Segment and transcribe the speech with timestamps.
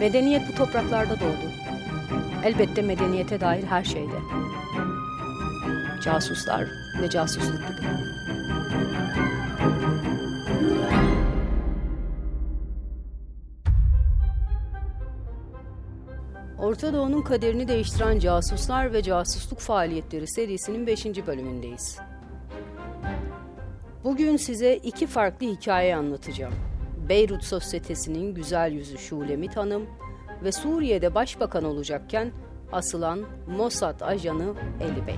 [0.00, 1.52] Medeniyet bu topraklarda doğdu.
[2.44, 4.18] Elbette medeniyete dair her şeyde.
[6.04, 6.66] Casuslar
[7.02, 7.88] ve casusluk gibi.
[16.58, 21.06] Orta Doğu'nun kaderini değiştiren casuslar ve casusluk faaliyetleri serisinin 5.
[21.26, 21.98] bölümündeyiz.
[24.04, 26.67] Bugün size iki farklı hikaye anlatacağım.
[27.08, 29.86] Beyrut sosyetesinin güzel yüzü Şulemit Hanım
[30.44, 32.32] ve Suriye'de başbakan olacakken
[32.72, 33.24] asılan
[33.56, 35.16] Mossad ajanı Eli Bey.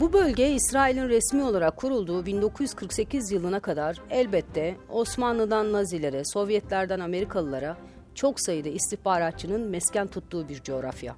[0.00, 7.76] Bu bölge İsrail'in resmi olarak kurulduğu 1948 yılına kadar elbette Osmanlı'dan Nazilere, Sovyetlerden Amerikalılara
[8.14, 11.16] çok sayıda istihbaratçının mesken tuttuğu bir coğrafya.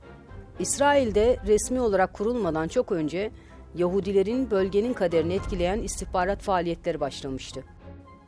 [0.58, 3.30] İsrail'de resmi olarak kurulmadan çok önce
[3.74, 7.64] Yahudilerin bölgenin kaderini etkileyen istihbarat faaliyetleri başlamıştı.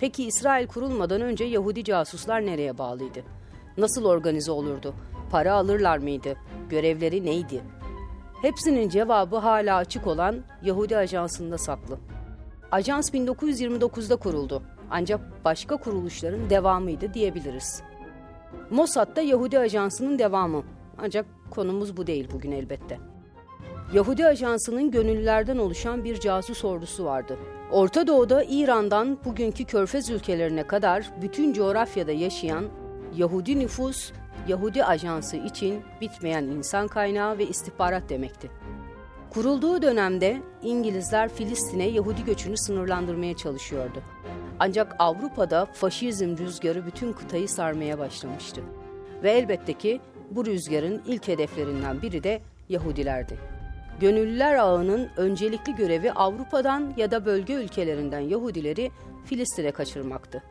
[0.05, 3.23] Peki İsrail kurulmadan önce Yahudi casuslar nereye bağlıydı?
[3.77, 4.95] Nasıl organize olurdu?
[5.31, 6.37] Para alırlar mıydı?
[6.69, 7.63] Görevleri neydi?
[8.43, 11.99] Hepsinin cevabı hala açık olan Yahudi Ajansı'nda saklı.
[12.73, 14.63] Ajans 1929'da kuruldu.
[14.91, 17.83] Ancak başka kuruluşların devamıydı diyebiliriz.
[18.71, 20.63] Mossad da Yahudi Ajansı'nın devamı.
[20.99, 22.99] Ancak konumuz bu değil bugün elbette.
[23.93, 27.39] Yahudi Ajansı'nın gönüllülerden oluşan bir casus ordusu vardı.
[27.71, 32.65] Orta Doğu'da İran'dan bugünkü Körfez ülkelerine kadar bütün coğrafyada yaşayan
[33.17, 34.13] Yahudi nüfus,
[34.49, 38.51] Yahudi Ajansı için bitmeyen insan kaynağı ve istihbarat demekti.
[39.31, 44.03] Kurulduğu dönemde İngilizler Filistin'e Yahudi göçünü sınırlandırmaya çalışıyordu.
[44.59, 48.61] Ancak Avrupa'da faşizm rüzgarı bütün kıtayı sarmaya başlamıştı.
[49.23, 53.54] Ve elbette ki bu rüzgarın ilk hedeflerinden biri de Yahudilerdi.
[54.01, 58.91] Gönüllüler ağının öncelikli görevi Avrupa'dan ya da bölge ülkelerinden Yahudileri
[59.25, 60.43] Filistin'e kaçırmaktı.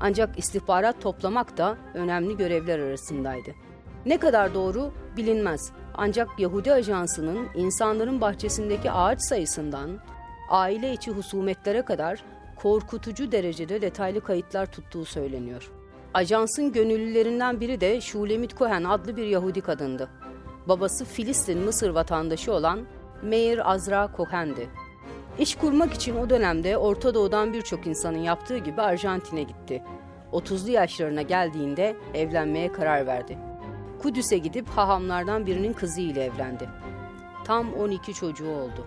[0.00, 3.50] Ancak istihbarat toplamak da önemli görevler arasındaydı.
[4.06, 5.72] Ne kadar doğru bilinmez.
[5.94, 9.90] Ancak Yahudi Ajansı'nın insanların bahçesindeki ağaç sayısından
[10.50, 12.24] aile içi husumetlere kadar
[12.56, 15.70] korkutucu derecede detaylı kayıtlar tuttuğu söyleniyor.
[16.14, 20.08] Ajansın gönüllülerinden biri de Shulemit Cohen adlı bir Yahudi kadındı.
[20.68, 22.86] Babası Filistin Mısır vatandaşı olan
[23.22, 24.68] Meir Azra Cohen'di.
[25.38, 29.82] İş kurmak için o dönemde Orta Doğu'dan birçok insanın yaptığı gibi Arjantin'e gitti.
[30.32, 33.38] 30'lu yaşlarına geldiğinde evlenmeye karar verdi.
[34.02, 36.68] Kudüs'e gidip hahamlardan birinin kızı ile evlendi.
[37.44, 38.86] Tam 12 çocuğu oldu.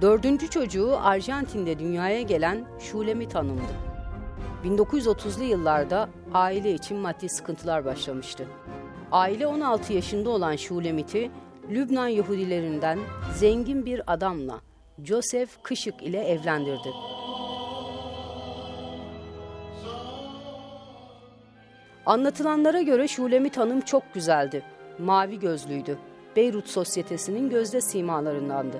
[0.00, 3.72] Dördüncü çocuğu Arjantin'de dünyaya gelen Şulemit Hanım'dı.
[4.64, 8.46] 1930'lu yıllarda aile için maddi sıkıntılar başlamıştı.
[9.12, 11.30] Aile 16 yaşında olan Şulemit'i
[11.70, 12.98] Lübnan Yahudilerinden
[13.34, 14.60] zengin bir adamla
[15.04, 16.88] Joseph Kışık ile evlendirdi.
[22.06, 24.62] Anlatılanlara göre Şulemit Hanım çok güzeldi.
[24.98, 25.98] Mavi gözlüydü.
[26.36, 28.76] Beyrut sosyetesinin gözde simalarındandı.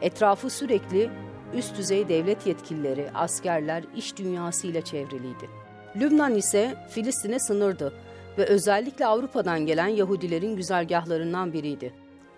[0.00, 1.10] Etrafı sürekli
[1.54, 5.50] üst düzey devlet yetkilileri, askerler, iş dünyası ile çevriliydi.
[5.96, 7.92] Lübnan ise Filistin'e sınırdı
[8.38, 11.92] ve özellikle Avrupa'dan gelen Yahudilerin güzergahlarından biriydi.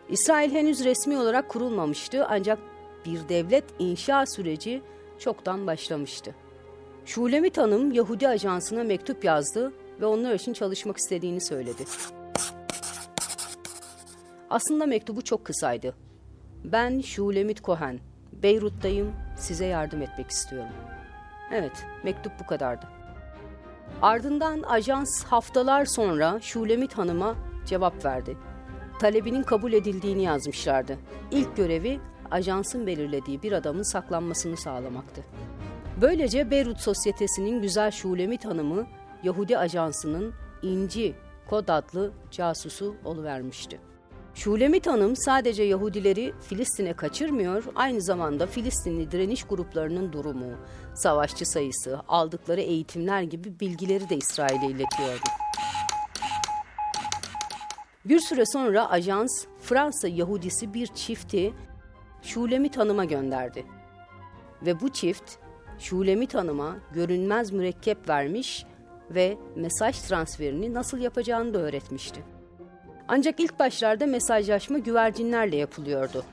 [0.09, 2.59] İsrail henüz resmi olarak kurulmamıştı ancak
[3.07, 4.83] bir devlet inşa süreci
[5.19, 6.35] çoktan başlamıştı.
[7.07, 11.85] Şulemit Hanım Yahudi ajansına mektup yazdı ve onlar için çalışmak istediğini söyledi.
[14.51, 15.95] Aslında mektubu çok kısaydı.
[16.65, 18.01] Ben Şulemit Cohen,
[18.33, 20.75] Beyrut'tayım, size yardım etmek istiyorum.
[21.53, 22.87] Evet, mektup bu kadardı.
[24.03, 27.35] Ardından ajans haftalar sonra Şulemit Hanım'a
[27.67, 28.37] cevap verdi.
[29.01, 30.99] Talebinin kabul edildiğini yazmışlardı.
[31.31, 32.01] İlk görevi
[32.31, 35.25] ajansın belirlediği bir adamın saklanmasını sağlamaktı.
[36.01, 38.87] Böylece Beyrut Sosyetesi'nin güzel Şulemit Hanım'ı
[39.23, 41.15] Yahudi ajansının İnci
[41.51, 43.81] kod adlı casusu oluvermişti.
[44.35, 50.53] Şulemit Hanım sadece Yahudileri Filistin'e kaçırmıyor, aynı zamanda Filistinli direniş gruplarının durumu,
[50.95, 55.25] savaşçı sayısı, aldıkları eğitimler gibi bilgileri de İsrail'e iletiyordu.
[58.05, 61.53] Bir süre sonra ajans Fransa Yahudisi bir çifti
[62.23, 63.67] Şulemit Hanım'a gönderdi.
[64.67, 65.33] Ve bu çift
[65.79, 68.67] Şulemit Hanım'a görünmez mürekkep vermiş
[69.11, 72.23] ve mesaj transferini nasıl yapacağını da öğretmişti.
[73.09, 76.25] Ancak ilk başlarda mesajlaşma güvercinlerle yapılıyordu.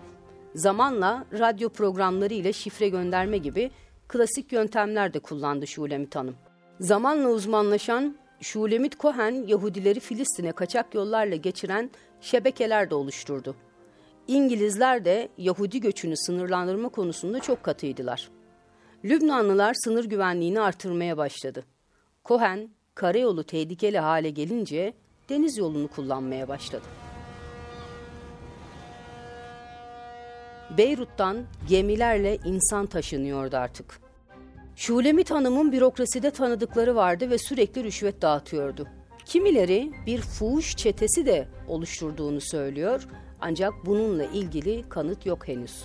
[0.56, 3.72] Zamanla radyo programları ile şifre gönderme gibi
[4.08, 6.36] klasik yöntemler de kullandı Şulemit Hanım.
[6.80, 11.90] Zamanla uzmanlaşan Şulemit Cohen Yahudileri Filistin'e kaçak yollarla geçiren
[12.22, 13.56] şebekeler de oluşturdu.
[14.28, 18.30] İngilizler de Yahudi göçünü sınırlandırma konusunda çok katıydılar.
[19.06, 21.66] Lübnanlılar sınır güvenliğini artırmaya başladı.
[22.26, 24.94] Cohen, karayolu tehlikeli hale gelince
[25.32, 26.86] deniz yolunu kullanmaya başladı.
[30.78, 31.38] Beyrut'tan
[31.70, 34.00] gemilerle insan taşınıyordu artık.
[34.76, 38.88] Şulemit Hanım'ın bürokraside tanıdıkları vardı ve sürekli rüşvet dağıtıyordu.
[39.26, 43.08] Kimileri bir fuhuş çetesi de oluşturduğunu söylüyor
[43.42, 45.84] ancak bununla ilgili kanıt yok henüz.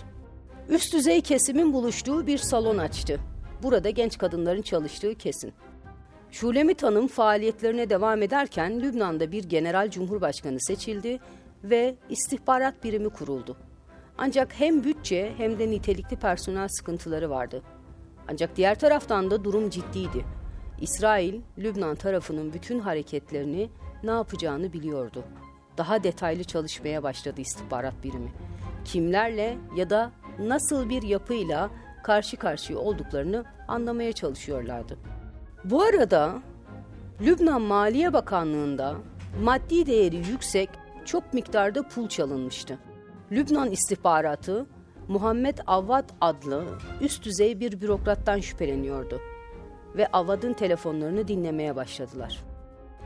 [0.69, 3.21] Üst düzey kesimin buluştuğu bir salon açtı.
[3.63, 5.53] Burada genç kadınların çalıştığı kesin.
[6.31, 11.19] Şulemit Hanım faaliyetlerine devam ederken Lübnan'da bir genel cumhurbaşkanı seçildi
[11.65, 13.57] ve istihbarat birimi kuruldu.
[14.19, 17.63] Ancak hem bütçe hem de nitelikli personel sıkıntıları vardı.
[18.29, 20.25] Ancak diğer taraftan da durum ciddiydi.
[20.81, 23.71] İsrail, Lübnan tarafının bütün hareketlerini
[24.03, 25.25] ne yapacağını biliyordu.
[25.79, 28.33] Daha detaylı çalışmaya başladı istihbarat birimi.
[28.85, 31.71] Kimlerle ya da nasıl bir yapıyla
[32.05, 34.99] karşı karşıya olduklarını anlamaya çalışıyorlardı.
[35.65, 36.35] Bu arada
[37.21, 38.95] Lübnan Maliye Bakanlığı'nda
[39.43, 40.71] maddi değeri yüksek
[41.05, 42.79] çok miktarda pul çalınmıştı.
[43.33, 44.67] Lübnan istihbaratı
[45.09, 46.65] Muhammed Avvad adlı
[47.01, 49.21] üst düzey bir bürokrattan şüpheleniyordu
[49.97, 52.45] ve Avad'ın telefonlarını dinlemeye başladılar.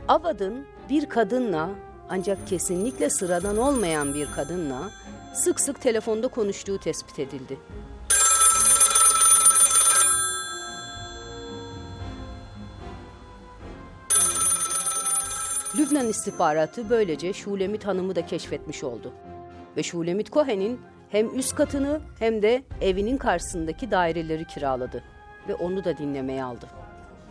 [0.07, 1.69] Avad'ın bir kadınla
[2.09, 4.89] ancak kesinlikle sıradan olmayan bir kadınla
[5.33, 7.57] sık sık telefonda konuştuğu tespit edildi.
[15.77, 19.13] Lübnan istihbaratı böylece Şulemit Hanım'ı da keşfetmiş oldu.
[19.77, 25.03] Ve Şulemit Cohen'in hem üst katını hem de evinin karşısındaki daireleri kiraladı
[25.47, 26.67] ve onu da dinlemeye aldı.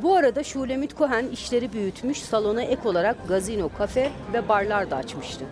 [0.03, 5.45] Bu arada Şulemit Cohen işleri büyütmüş, salona ek olarak gazino, kafe ve barlar da açmıştı.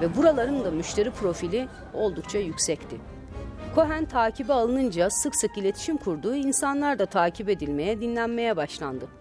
[0.00, 2.96] Ve buraların da müşteri profili oldukça yüksekti.
[3.74, 9.19] Cohen takibe alınınca sık sık iletişim kurduğu insanlar da takip edilmeye, dinlenmeye başlandı.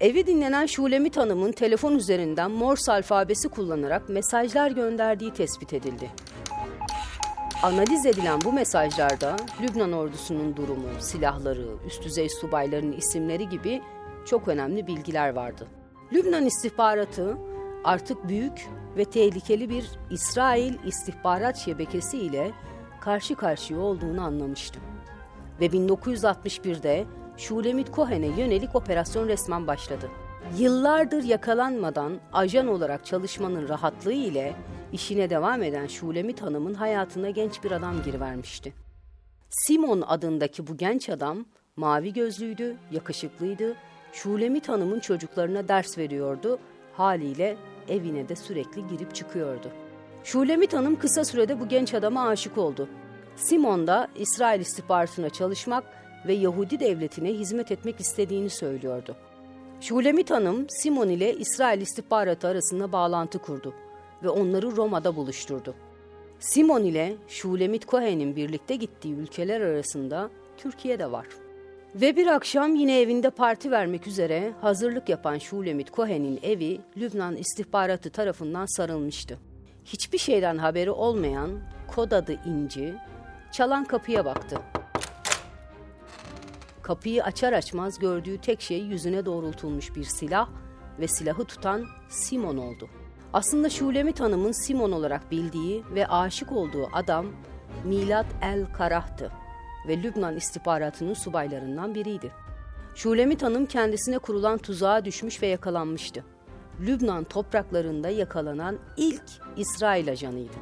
[0.00, 6.10] Evi dinlenen Şulemit Hanım'ın telefon üzerinden Morse alfabesi kullanarak mesajlar gönderdiği tespit edildi.
[7.62, 13.82] Analiz edilen bu mesajlarda Lübnan ordusunun durumu, silahları, üst düzey subayların isimleri gibi
[14.26, 15.66] çok önemli bilgiler vardı.
[16.12, 17.36] Lübnan istihbaratı
[17.84, 22.50] artık büyük ve tehlikeli bir İsrail istihbarat şebekesi ile
[23.00, 24.80] karşı karşıya olduğunu anlamıştı.
[25.60, 27.04] Ve 1961'de
[27.36, 30.10] Şulemit Cohen'e yönelik operasyon resmen başladı.
[30.58, 34.54] Yıllardır yakalanmadan ajan olarak çalışmanın rahatlığı ile
[34.92, 38.72] işine devam eden Şulemit Hanım'ın hayatına genç bir adam girivermişti.
[39.50, 41.44] Simon adındaki bu genç adam
[41.76, 43.74] mavi gözlüydü, yakışıklıydı,
[44.12, 46.58] Şulemit Hanım'ın çocuklarına ders veriyordu,
[46.92, 47.56] haliyle
[47.88, 49.68] evine de sürekli girip çıkıyordu.
[50.24, 52.88] Şulemit Hanım kısa sürede bu genç adama aşık oldu.
[53.36, 55.84] Simon da İsrail istihbaratına çalışmak
[56.26, 59.16] ve Yahudi devletine hizmet etmek istediğini söylüyordu.
[59.80, 63.74] Şulemit Hanım, Simon ile İsrail istihbaratı arasında bağlantı kurdu
[64.22, 65.74] ve onları Roma'da buluşturdu.
[66.38, 71.26] Simon ile Şulemit Cohen'in birlikte gittiği ülkeler arasında Türkiye de var.
[71.94, 78.10] Ve bir akşam yine evinde parti vermek üzere hazırlık yapan Şulemit Cohen'in evi Lübnan istihbaratı
[78.10, 79.38] tarafından sarılmıştı.
[79.84, 81.50] Hiçbir şeyden haberi olmayan
[81.94, 82.94] kod adı İnci,
[83.52, 84.56] çalan kapıya baktı.
[86.84, 90.48] Kapıyı açar açmaz gördüğü tek şey yüzüne doğrultulmuş bir silah
[91.00, 92.88] ve silahı tutan Simon oldu.
[93.32, 97.26] Aslında Şulemit Hanım'ın Simon olarak bildiği ve aşık olduğu adam
[97.84, 99.32] Milat El Karah'tı
[99.88, 102.32] ve Lübnan istihbaratının subaylarından biriydi.
[102.94, 106.24] Şulemit Hanım kendisine kurulan tuzağa düşmüş ve yakalanmıştı.
[106.80, 109.24] Lübnan topraklarında yakalanan ilk
[109.56, 110.56] İsrail ajanıydı.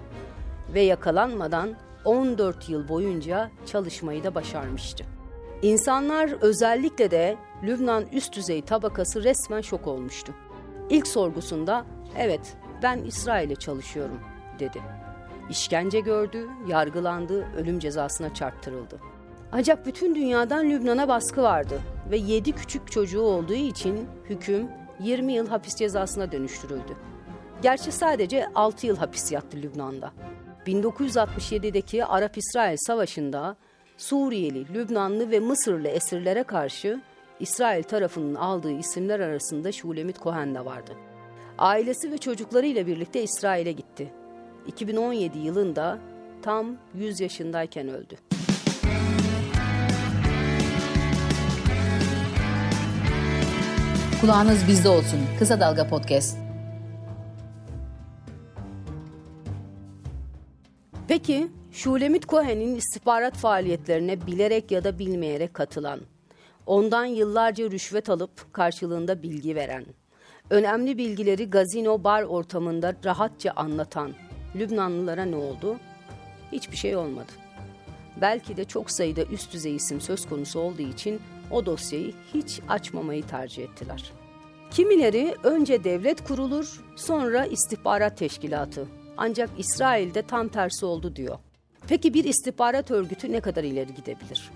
[0.75, 1.75] Ve yakalanmadan
[2.05, 5.12] 14 yıl boyunca çalışmayı da başarmıştı.
[5.63, 10.35] İnsanlar özellikle de Lübnan üst düzey tabakası resmen şok olmuştu.
[10.91, 11.85] İlk sorgusunda
[12.19, 14.21] evet ben İsrail'e çalışıyorum
[14.59, 14.83] dedi.
[15.51, 19.01] İşkence gördü, yargılandı, ölüm cezasına çarptırıldı.
[19.53, 24.69] Ancak bütün dünyadan Lübnan'a baskı vardı ve 7 küçük çocuğu olduğu için hüküm
[25.01, 26.97] 20 yıl hapis cezasına dönüştürüldü.
[27.63, 30.13] Gerçi sadece 6 yıl hapis yattı Lübnan'da.
[30.67, 33.57] 1967'deki Arap-İsrail Savaşı'nda
[34.03, 37.01] Suriyeli, Lübnanlı ve Mısırlı esirlere karşı
[37.41, 40.93] İsrail tarafının aldığı isimler arasında Şulemit Cohen de vardı.
[41.59, 44.13] Ailesi ve çocuklarıyla birlikte İsrail'e gitti.
[44.67, 45.99] 2017 yılında
[46.43, 48.17] tam 100 yaşındayken öldü.
[54.21, 55.21] Kulağınız bizde olsun.
[55.39, 56.42] Kısa Dalga Podcast.
[61.13, 66.01] Peki Şulemit Cohen'in istihbarat faaliyetlerine bilerek ya da bilmeyerek katılan,
[66.67, 69.85] ondan yıllarca rüşvet alıp karşılığında bilgi veren,
[70.51, 74.13] önemli bilgileri gazino bar ortamında rahatça anlatan
[74.55, 75.77] Lübnanlılara ne oldu?
[76.53, 77.33] Hiçbir şey olmadı.
[78.21, 83.23] Belki de çok sayıda üst düzey isim söz konusu olduğu için o dosyayı hiç açmamayı
[83.23, 84.13] tercih ettiler.
[84.71, 89.02] Kimileri önce devlet kurulur, sonra istihbarat teşkilatı.
[89.17, 91.39] Ancak İsrail'de tam tersi oldu diyor.
[91.89, 94.51] Peki bir istihbarat örgütü ne kadar ileri gidebilir?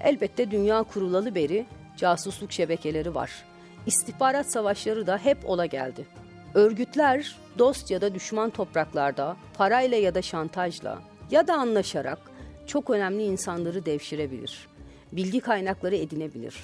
[0.00, 3.44] Elbette dünya kurulalı beri casusluk şebekeleri var.
[3.86, 6.06] İstihbarat savaşları da hep ola geldi.
[6.54, 10.98] Örgütler dost ya da düşman topraklarda parayla ya da şantajla
[11.30, 12.18] ya da anlaşarak
[12.66, 14.68] çok önemli insanları devşirebilir.
[15.12, 16.54] Bilgi kaynakları edinebilir.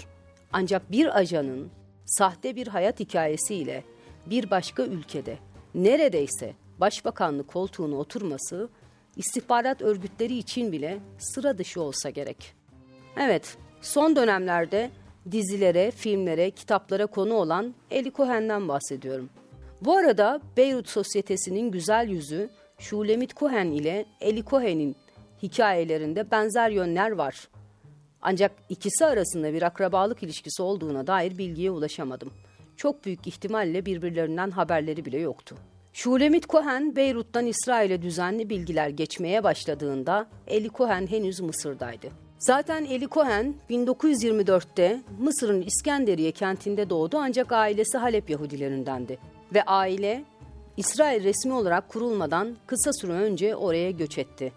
[0.52, 1.70] Ancak bir ajanın
[2.04, 3.84] sahte bir hayat hikayesiyle
[4.26, 5.38] bir başka ülkede
[5.74, 8.68] neredeyse başbakanlık koltuğuna oturması
[9.16, 12.54] istihbarat örgütleri için bile sıra dışı olsa gerek.
[13.16, 14.90] Evet, son dönemlerde
[15.30, 19.30] dizilere, filmlere, kitaplara konu olan Eli Cohen'den bahsediyorum.
[19.82, 24.96] Bu arada Beyrut Sosyetesi'nin güzel yüzü Shulemit Cohen ile Eli Cohen'in
[25.42, 27.48] hikayelerinde benzer yönler var.
[28.22, 32.32] Ancak ikisi arasında bir akrabalık ilişkisi olduğuna dair bilgiye ulaşamadım.
[32.76, 35.56] Çok büyük ihtimalle birbirlerinden haberleri bile yoktu.
[35.92, 42.08] Shulemit Cohen, Beyrut'tan İsrail'e düzenli bilgiler geçmeye başladığında Eli Cohen henüz Mısır'daydı.
[42.38, 49.18] Zaten Eli Cohen 1924'te Mısır'ın İskenderiye kentinde doğdu ancak ailesi Halep Yahudilerindendi.
[49.54, 50.24] Ve aile
[50.76, 54.52] İsrail resmi olarak kurulmadan kısa süre önce oraya göç etti.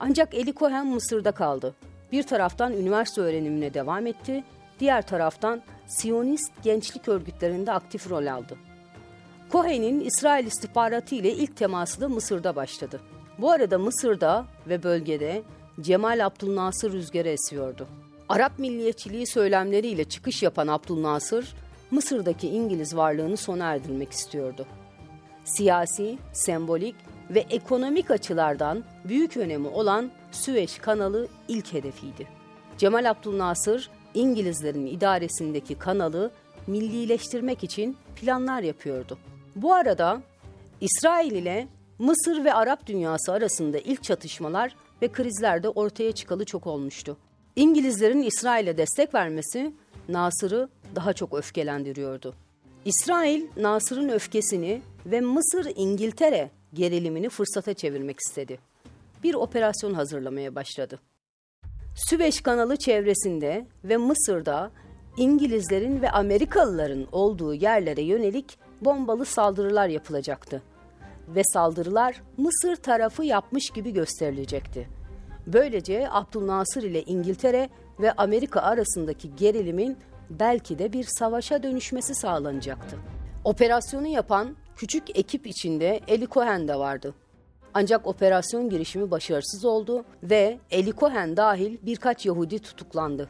[0.00, 1.74] Ancak Eli Cohen Mısır'da kaldı.
[2.12, 4.44] Bir taraftan üniversite öğrenimine devam etti,
[4.80, 8.67] diğer taraftan Siyonist gençlik örgütlerinde aktif rol aldı.
[9.52, 13.00] Cohen'in İsrail istihbaratı ile ilk teması da Mısır'da başladı.
[13.38, 15.42] Bu arada Mısır'da ve bölgede
[15.80, 17.88] Cemal Abdülnasır rüzgarı esiyordu.
[18.28, 21.54] Arap milliyetçiliği söylemleriyle çıkış yapan Abdülnasır,
[21.90, 24.66] Mısır'daki İngiliz varlığını sona erdirmek istiyordu.
[25.44, 26.96] Siyasi, sembolik
[27.30, 32.26] ve ekonomik açılardan büyük önemi olan Süveyş kanalı ilk hedefiydi.
[32.78, 36.30] Cemal Abdülnasır, İngilizlerin idaresindeki kanalı
[36.66, 39.18] millileştirmek için planlar yapıyordu.
[39.62, 40.22] Bu arada
[40.80, 46.66] İsrail ile Mısır ve Arap dünyası arasında ilk çatışmalar ve krizler de ortaya çıkalı çok
[46.66, 47.16] olmuştu.
[47.56, 49.72] İngilizlerin İsrail'e destek vermesi
[50.08, 52.34] Nasır'ı daha çok öfkelendiriyordu.
[52.84, 58.58] İsrail, Nasır'ın öfkesini ve Mısır-İngiltere gerilimini fırsata çevirmek istedi.
[59.22, 61.00] Bir operasyon hazırlamaya başladı.
[61.94, 64.70] Süveyş kanalı çevresinde ve Mısır'da
[65.16, 70.62] İngilizlerin ve Amerikalıların olduğu yerlere yönelik bombalı saldırılar yapılacaktı
[71.28, 74.88] ve saldırılar Mısır tarafı yapmış gibi gösterilecekti.
[75.46, 77.68] Böylece Abdülnasır ile İngiltere
[78.00, 79.96] ve Amerika arasındaki gerilimin
[80.30, 82.96] belki de bir savaşa dönüşmesi sağlanacaktı.
[83.44, 87.14] Operasyonu yapan küçük ekip içinde Eli Cohen de vardı.
[87.74, 93.28] Ancak operasyon girişimi başarısız oldu ve Eli Cohen dahil birkaç Yahudi tutuklandı.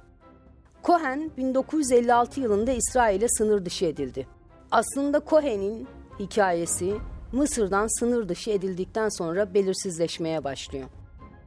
[0.84, 4.37] Cohen 1956 yılında İsrail'e sınır dışı edildi.
[4.70, 6.94] Aslında Cohen'in hikayesi
[7.32, 10.88] Mısır'dan sınır dışı edildikten sonra belirsizleşmeye başlıyor.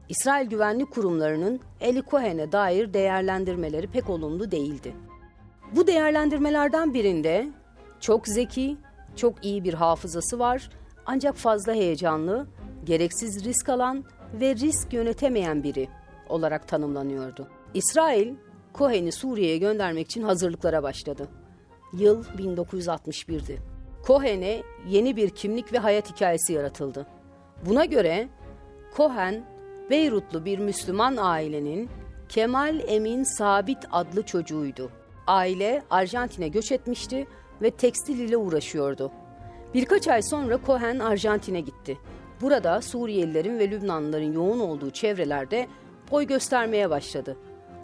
[0.10, 4.96] İsrail güvenlik kurumlarının Eli Cohen'e dair değerlendirmeleri pek olumlu değildi.
[5.76, 7.50] Bu değerlendirmelerden birinde
[8.00, 8.78] çok zeki,
[9.16, 10.70] çok iyi bir hafızası var
[11.06, 12.48] ancak fazla heyecanlı,
[12.84, 15.88] gereksiz risk alan ve risk yönetemeyen biri
[16.30, 17.48] olarak tanımlanıyordu.
[17.74, 18.36] İsrail,
[18.76, 21.28] Cohen'i Suriye'ye göndermek için hazırlıklara başladı.
[21.94, 23.58] Yıl 1961'di.
[24.08, 27.08] Cohen'e yeni bir kimlik ve hayat hikayesi yaratıldı.
[27.66, 28.28] Buna göre
[28.98, 29.44] Cohen,
[29.90, 31.90] Beyrutlu bir Müslüman ailenin
[32.30, 34.92] Kemal Emin Sabit adlı çocuğuydu.
[35.28, 37.28] Aile Arjantin'e göç etmişti
[37.62, 39.12] ve tekstil ile uğraşıyordu.
[39.74, 41.98] Birkaç ay sonra Cohen Arjantin'e gitti.
[42.42, 45.68] Burada Suriyelilerin ve Lübnanlıların yoğun olduğu çevrelerde
[46.12, 47.38] boy göstermeye başladı.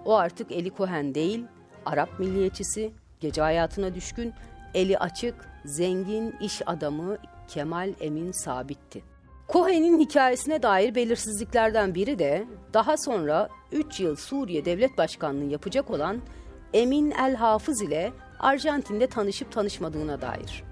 [0.06, 1.46] O artık Eli Cohen değil,
[1.86, 4.34] Arap milliyetçisi, gece hayatına düşkün,
[4.74, 9.04] eli açık, zengin iş adamı Kemal Emin Sabit'ti.
[9.50, 16.22] Cohen'in hikayesine dair belirsizliklerden biri de daha sonra 3 yıl Suriye Devlet Başkanlığı yapacak olan
[16.74, 20.64] Emin El Hafız ile Arjantin'de tanışıp tanışmadığına dair.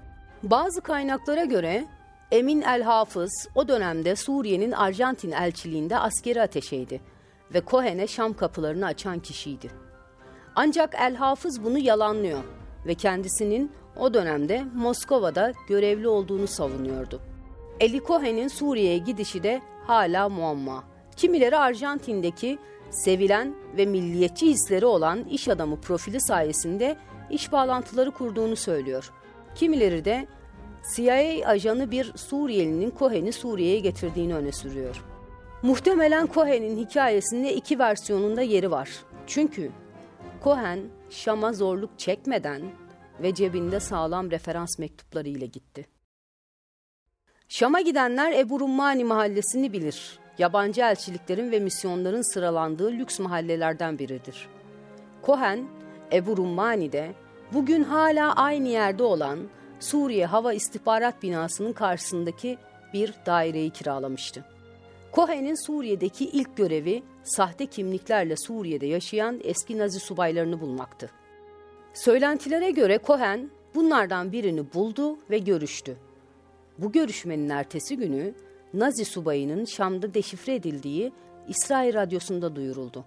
[0.42, 1.86] Bazı kaynaklara göre
[2.30, 7.00] Emin El Hafız o dönemde Suriye'nin Arjantin elçiliğinde askeri ateşeydi
[7.54, 9.85] ve Cohen'e Şam kapılarını açan kişiydi.
[10.58, 12.44] Ancak El Hafız bunu yalanlıyor
[12.86, 17.20] ve kendisinin o dönemde Moskova'da görevli olduğunu savunuyordu.
[17.80, 20.84] Eli Cohen'in Suriye'ye gidişi de hala muamma.
[21.16, 22.58] Kimileri Arjantin'deki
[22.90, 26.96] sevilen ve milliyetçi hisleri olan iş adamı profili sayesinde
[27.30, 29.12] iş bağlantıları kurduğunu söylüyor.
[29.54, 30.26] Kimileri de
[30.94, 35.04] CIA ajanı bir Suriyelinin Cohen'i Suriye'ye getirdiğini öne sürüyor.
[35.62, 38.90] Muhtemelen Cohen'in hikayesinde iki versiyonunda yeri var.
[39.26, 39.70] Çünkü
[40.44, 40.80] Cohen
[41.10, 42.62] Şam'a zorluk çekmeden
[43.22, 45.86] ve cebinde sağlam referans mektupları ile gitti.
[47.48, 50.18] Şam'a gidenler Ebu Rummani mahallesini bilir.
[50.38, 54.48] Yabancı elçiliklerin ve misyonların sıralandığı lüks mahallelerden biridir.
[55.26, 55.68] Cohen,
[56.12, 57.14] Ebu Rummani'de
[57.52, 59.38] bugün hala aynı yerde olan
[59.80, 62.58] Suriye Hava İstihbarat Binası'nın karşısındaki
[62.92, 64.44] bir daireyi kiralamıştı.
[65.12, 71.10] Cohen'in Suriye'deki ilk görevi sahte kimliklerle Suriye'de yaşayan eski Nazi subaylarını bulmaktı.
[71.94, 75.96] Söylentilere göre Cohen bunlardan birini buldu ve görüştü.
[76.78, 78.34] Bu görüşmenin ertesi günü
[78.74, 81.12] Nazi subayının Şam'da deşifre edildiği
[81.48, 83.04] İsrail radyosunda duyuruldu.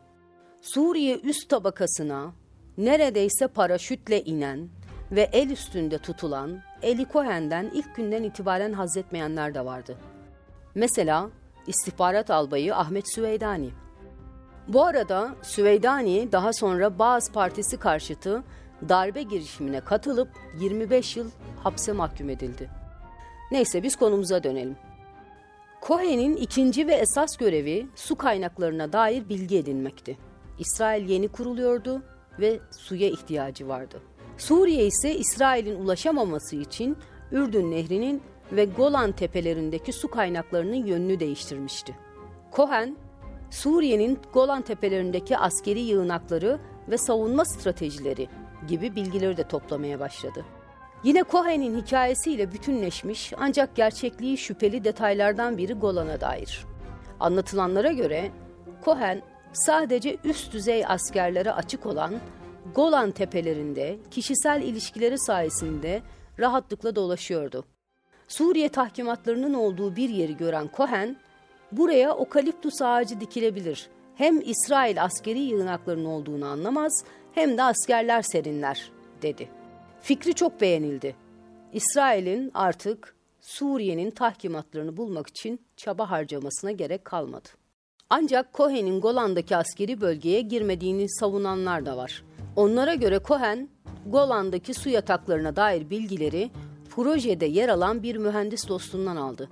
[0.61, 2.33] Suriye üst tabakasına
[2.77, 4.69] neredeyse paraşütle inen
[5.11, 9.97] ve el üstünde tutulan Eli Cohen'den ilk günden itibaren hazzetmeyenler de vardı.
[10.75, 11.29] Mesela
[11.67, 13.69] istihbarat albayı Ahmet Süveydani.
[14.69, 18.43] Bu arada Süveydani daha sonra Bağız Partisi karşıtı
[18.89, 21.29] darbe girişimine katılıp 25 yıl
[21.63, 22.69] hapse mahkum edildi.
[23.51, 24.75] Neyse biz konumuza dönelim.
[25.87, 30.17] Cohen'in ikinci ve esas görevi su kaynaklarına dair bilgi edinmekti.
[30.59, 32.01] İsrail yeni kuruluyordu
[32.39, 34.01] ve suya ihtiyacı vardı.
[34.37, 36.97] Suriye ise İsrail'in ulaşamaması için
[37.31, 38.21] Ürdün Nehri'nin
[38.51, 41.95] ve Golan tepelerindeki su kaynaklarının yönünü değiştirmişti.
[42.55, 42.97] Cohen,
[43.49, 48.27] Suriye'nin Golan tepelerindeki askeri yığınakları ve savunma stratejileri
[48.67, 50.45] gibi bilgileri de toplamaya başladı.
[51.03, 56.65] Yine Cohen'in hikayesiyle bütünleşmiş ancak gerçekliği şüpheli detaylardan biri Golan'a dair.
[57.19, 58.31] Anlatılanlara göre
[58.85, 59.21] Cohen
[59.53, 62.13] sadece üst düzey askerlere açık olan
[62.75, 66.01] Golan tepelerinde kişisel ilişkileri sayesinde
[66.39, 67.65] rahatlıkla dolaşıyordu.
[68.27, 71.17] Suriye tahkimatlarının olduğu bir yeri gören Cohen,
[71.71, 73.89] buraya okaliptus ağacı dikilebilir.
[74.15, 79.49] Hem İsrail askeri yığınaklarının olduğunu anlamaz hem de askerler serinler, dedi.
[80.01, 81.15] Fikri çok beğenildi.
[81.73, 87.49] İsrail'in artık Suriye'nin tahkimatlarını bulmak için çaba harcamasına gerek kalmadı.
[88.09, 92.23] Ancak Cohen'in Golan'daki askeri bölgeye girmediğini savunanlar da var.
[92.55, 93.69] Onlara göre Cohen,
[94.05, 96.51] Golan'daki su yataklarına dair bilgileri
[96.89, 99.49] projede yer alan bir mühendis dostundan aldı.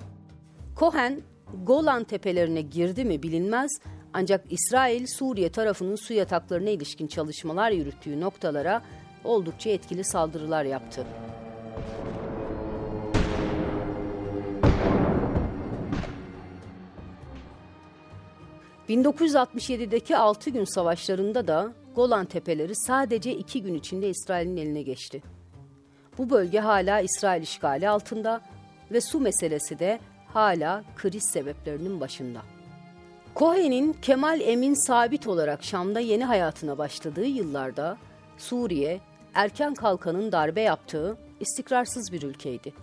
[0.80, 1.22] Cohen,
[1.54, 3.72] Golan tepelerine girdi mi bilinmez
[4.14, 8.82] ancak İsrail, Suriye tarafının su yataklarına ilişkin çalışmalar yürüttüğü noktalara
[9.24, 11.06] oldukça etkili saldırılar yaptı.
[18.90, 25.24] ...1967'deki 6 gün savaşlarında da Golan Tepeleri sadece iki gün içinde İsrail'in eline geçti.
[26.18, 28.42] Bu bölge hala İsrail işgali altında
[28.92, 30.00] ve su meselesi de
[30.38, 32.42] hala kriz sebeplerinin başında.
[33.36, 37.98] Cohen'in Kemal Emin sabit olarak Şam'da yeni hayatına başladığı yıllarda
[38.38, 39.00] Suriye
[39.34, 42.74] erken kalkanın darbe yaptığı istikrarsız bir ülkeydi.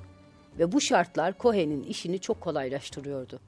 [0.58, 3.40] Ve bu şartlar Cohen'in işini çok kolaylaştırıyordu.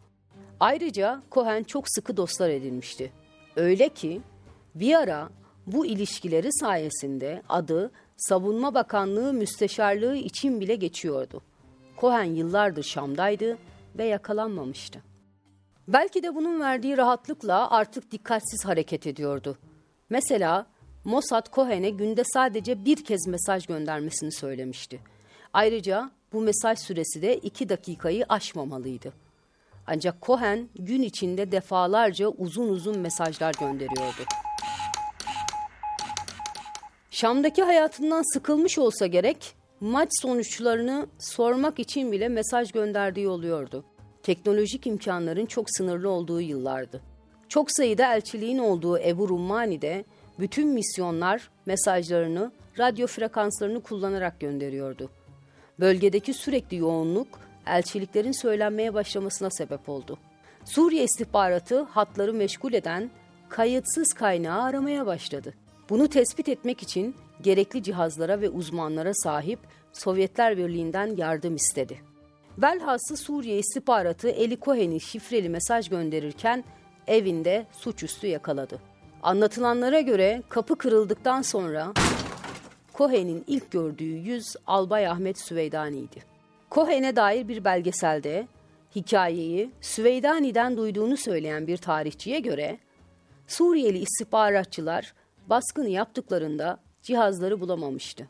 [0.61, 3.13] Ayrıca Cohen çok sıkı dostlar edinmişti.
[3.57, 4.21] Öyle ki
[4.75, 5.29] bir ara
[5.67, 11.43] bu ilişkileri sayesinde adı Savunma Bakanlığı Müsteşarlığı için bile geçiyordu.
[12.01, 13.59] Cohen yıllardır Şam'daydı
[13.99, 15.03] ve yakalanmamıştı.
[15.89, 19.59] Belki de bunun verdiği rahatlıkla artık dikkatsiz hareket ediyordu.
[20.11, 20.67] Mesela
[21.05, 25.01] Mossad Cohen'e günde sadece bir kez mesaj göndermesini söylemişti.
[25.53, 29.13] Ayrıca bu mesaj süresi de iki dakikayı aşmamalıydı.
[29.87, 34.23] Ancak Cohen gün içinde defalarca uzun uzun mesajlar gönderiyordu.
[37.11, 43.85] Şam'daki hayatından sıkılmış olsa gerek, maç sonuçlarını sormak için bile mesaj gönderdiği oluyordu.
[44.23, 47.01] Teknolojik imkanların çok sınırlı olduğu yıllardı.
[47.49, 50.05] Çok sayıda elçiliğin olduğu Ebu Rummani'de
[50.39, 55.11] bütün misyonlar mesajlarını radyo frekanslarını kullanarak gönderiyordu.
[55.81, 57.29] Bölgedeki sürekli yoğunluk
[57.67, 60.19] elçiliklerin söylenmeye başlamasına sebep oldu.
[60.65, 63.11] Suriye istihbaratı hatları meşgul eden
[63.49, 65.55] kayıtsız kaynağı aramaya başladı.
[65.91, 69.59] Bunu tespit etmek için gerekli cihazlara ve uzmanlara sahip
[69.93, 72.01] Sovyetler Birliği'nden yardım istedi.
[72.59, 76.65] Velhasıl Suriye istihbaratı Eli Cohen'i şifreli mesaj gönderirken
[77.07, 78.81] evinde suçüstü yakaladı.
[79.23, 81.93] Anlatılanlara göre kapı kırıldıktan sonra
[82.95, 86.23] Cohen'in ilk gördüğü yüz Albay Ahmet Süveydani'ydi.
[86.71, 88.49] Cohen'e dair bir belgeselde
[88.97, 92.79] hikayeyi Süveydani'den duyduğunu söyleyen bir tarihçiye göre
[93.47, 95.15] Suriyeli istihbaratçılar
[95.47, 98.29] baskını yaptıklarında cihazları bulamamıştı.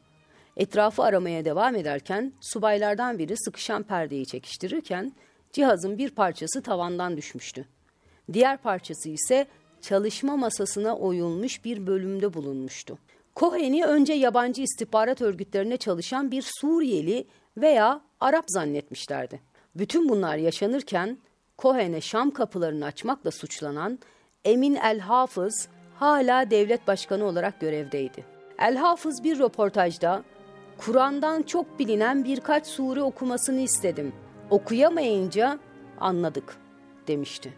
[0.56, 5.12] Etrafı aramaya devam ederken subaylardan biri sıkışan perdeyi çekiştirirken
[5.52, 7.64] cihazın bir parçası tavandan düşmüştü.
[8.32, 9.46] Diğer parçası ise
[9.80, 12.98] çalışma masasına oyulmuş bir bölümde bulunmuştu.
[13.36, 19.40] Cohen'i önce yabancı istihbarat örgütlerine çalışan bir Suriyeli veya Arap zannetmişlerdi.
[19.74, 21.18] Bütün bunlar yaşanırken
[21.58, 23.98] Cohen'e Şam kapılarını açmakla suçlanan
[24.44, 28.35] Emin El Hafız hala devlet başkanı olarak görevdeydi.
[28.58, 30.24] El Hafız bir röportajda
[30.78, 34.12] Kur'an'dan çok bilinen birkaç sure okumasını istedim.
[34.50, 35.58] Okuyamayınca
[36.00, 36.56] anladık
[37.08, 37.52] demişti.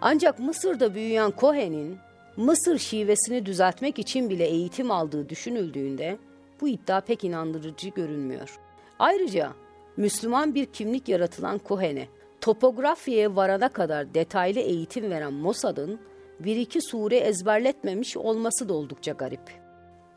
[0.00, 1.98] Ancak Mısır'da büyüyen Cohen'in
[2.36, 6.18] Mısır şivesini düzeltmek için bile eğitim aldığı düşünüldüğünde
[6.60, 8.58] bu iddia pek inandırıcı görünmüyor.
[8.98, 9.52] Ayrıca
[9.96, 12.08] Müslüman bir kimlik yaratılan Cohen'e
[12.40, 16.00] topografiye varana kadar detaylı eğitim veren Mossad'ın
[16.40, 19.65] bir iki sure ezberletmemiş olması da oldukça garip.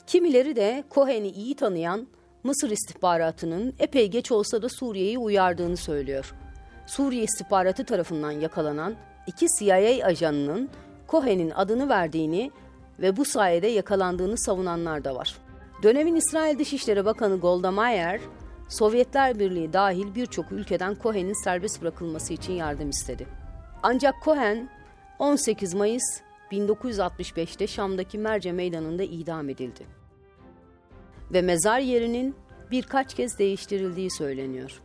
[0.09, 2.07] Kimileri de Cohen'i iyi tanıyan
[2.43, 6.33] Mısır istihbaratının epey geç olsa da Suriye'yi uyardığını söylüyor.
[6.87, 8.95] Suriye istihbaratı tarafından yakalanan
[9.27, 10.69] iki CIA ajanının
[11.09, 12.51] Cohen'in adını verdiğini
[12.99, 15.37] ve bu sayede yakalandığını savunanlar da var.
[15.83, 18.21] Dönemin İsrail Dışişleri Bakanı Golda Meir,
[18.69, 23.27] Sovyetler Birliği dahil birçok ülkeden Cohen'in serbest bırakılması için yardım istedi.
[23.83, 24.69] Ancak Cohen
[25.19, 29.98] 18 Mayıs 1965'te Şam'daki Merce Meydanı'nda idam edildi.
[31.33, 32.35] Ve mezar yerinin
[32.71, 34.81] birkaç kez değiştirildiği söyleniyor.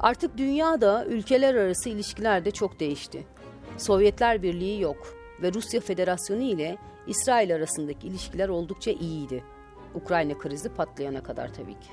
[0.00, 3.26] Artık dünyada ülkeler arası ilişkiler de çok değişti.
[3.76, 9.44] Sovyetler Birliği yok ve Rusya Federasyonu ile İsrail arasındaki ilişkiler oldukça iyiydi.
[9.94, 11.90] Ukrayna krizi patlayana kadar tabii ki.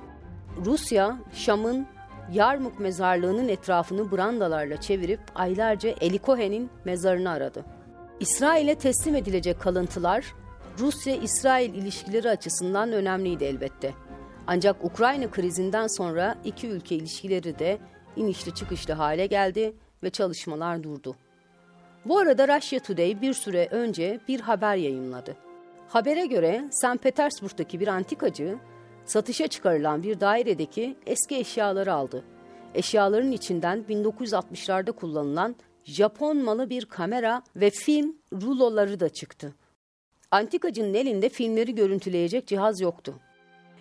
[0.66, 1.88] Rusya, Şam'ın
[2.34, 7.66] Yarmuk mezarlığının etrafını brandalarla çevirip aylarca Eli Cohen'in mezarını aradı.
[8.20, 10.26] İsrail'e teslim edilecek kalıntılar
[10.80, 13.94] Rusya-İsrail ilişkileri açısından önemliydi elbette.
[14.48, 17.78] Ancak Ukrayna krizinden sonra iki ülke ilişkileri de
[18.16, 21.16] inişli çıkışlı hale geldi ve çalışmalar durdu.
[22.06, 25.36] Bu arada Russia Today bir süre önce bir haber yayınladı.
[25.88, 27.04] Habere göre St.
[27.04, 28.58] Petersburg'daki bir antikacı
[29.06, 32.24] satışa çıkarılan bir dairedeki eski eşyaları aldı.
[32.74, 39.54] Eşyaların içinden 1960'larda kullanılan Japon malı bir kamera ve film ruloları da çıktı.
[40.32, 43.14] Antikacının elinde filmleri görüntüleyecek cihaz yoktu.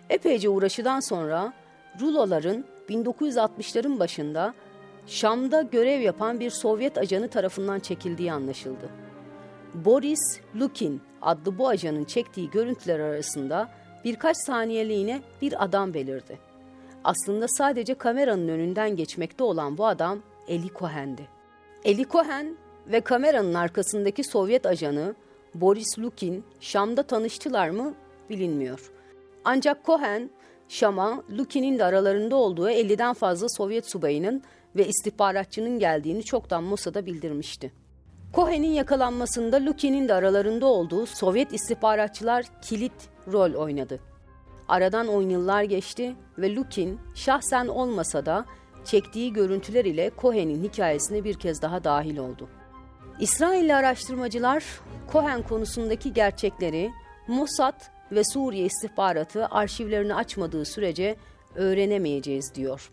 [0.09, 1.53] Epeyce uğraşıdan sonra
[2.01, 4.53] ruloların 1960'ların başında
[5.07, 8.89] Şam'da görev yapan bir Sovyet ajanı tarafından çekildiği anlaşıldı.
[9.73, 13.69] Boris Lukin adlı bu ajanın çektiği görüntüler arasında
[14.05, 16.39] birkaç saniyeliğine bir adam belirdi.
[17.03, 21.27] Aslında sadece kameranın önünden geçmekte olan bu adam Eli Cohen'di.
[21.85, 22.57] Eli Cohen
[22.87, 25.15] ve kameranın arkasındaki Sovyet ajanı
[25.55, 27.93] Boris Lukin Şam'da tanıştılar mı
[28.29, 28.91] bilinmiyor.
[29.45, 30.29] Ancak Cohen,
[30.69, 34.43] Şam'a Lukin'in de aralarında olduğu 50'den fazla Sovyet subayının
[34.75, 37.71] ve istihbaratçının geldiğini çoktan Mossad'a bildirmişti.
[38.33, 43.99] Cohen'in yakalanmasında Lukin'in de aralarında olduğu Sovyet istihbaratçılar kilit rol oynadı.
[44.67, 48.45] Aradan on yıllar geçti ve Lukin şahsen olmasa da
[48.85, 52.49] çektiği görüntüler ile Cohen'in hikayesine bir kez daha dahil oldu.
[53.19, 54.63] İsrailli araştırmacılar
[55.11, 56.91] Cohen konusundaki gerçekleri
[57.27, 61.15] Mossad ve Suriye istihbaratı arşivlerini açmadığı sürece
[61.55, 62.91] öğrenemeyeceğiz diyor.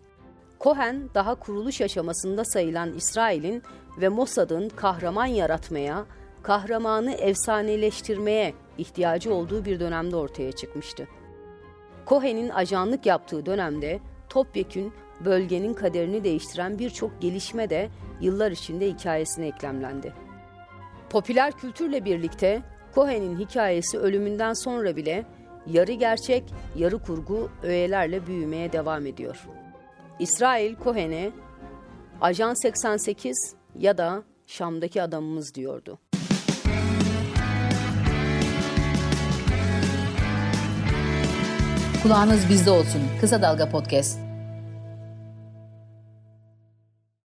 [0.60, 3.62] Cohen daha kuruluş aşamasında sayılan İsrail'in
[4.00, 6.04] ve Mossad'ın kahraman yaratmaya,
[6.42, 11.08] kahramanı efsaneleştirmeye ihtiyacı olduğu bir dönemde ortaya çıkmıştı.
[12.06, 14.92] Cohen'in ajanlık yaptığı dönemde topyekün
[15.24, 17.88] bölgenin kaderini değiştiren birçok gelişme de
[18.20, 20.12] yıllar içinde hikayesine eklemlendi.
[21.10, 22.62] Popüler kültürle birlikte
[22.94, 25.24] Cohen'in hikayesi ölümünden sonra bile
[25.66, 26.44] yarı gerçek,
[26.76, 29.46] yarı kurgu öğelerle büyümeye devam ediyor.
[30.18, 31.30] İsrail Cohen'e
[32.20, 35.98] Ajan 88 ya da Şam'daki adamımız diyordu.
[42.02, 43.02] Kulağınız bizde olsun.
[43.20, 44.33] Kısa Dalga Podcast.